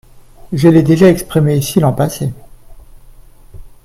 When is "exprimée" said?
1.11-1.55